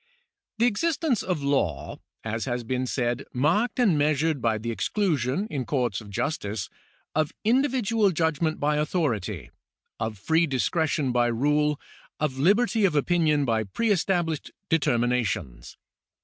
[0.57, 5.45] The existence of law is, as has been said, marked and measured by the exclusion,
[5.51, 6.71] in courts of justice,
[7.13, 9.51] of individual judgment by authority,
[9.99, 11.79] of free discretion by rule,
[12.19, 15.77] of liberty of opinion by pre established determinations.